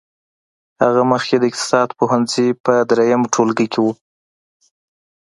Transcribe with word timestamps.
هغه 0.83 1.01
مخکې 1.11 1.35
د 1.39 1.43
اقتصاد 1.51 1.89
پوهنځي 1.99 2.47
په 2.65 2.73
دريم 2.91 3.21
ټولګي 3.33 3.67
کې 3.73 3.79
وه. 3.83 3.93